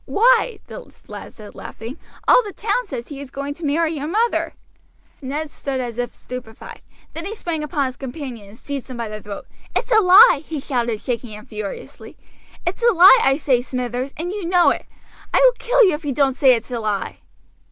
[0.07, 4.07] "Why," the lad said laughing, "all the town says he is going to marry your
[4.07, 4.55] mother."
[5.21, 6.81] Ned stood as if stupefied.
[7.13, 9.45] Then he sprang upon his companion and seized him by the throat.
[9.75, 12.17] "It's a lie," he shouted, shaking him furiously.
[12.65, 14.87] "It's a lie I say, Smithers, and you know it.
[15.35, 17.19] I will kill you if you don't say it's a lie."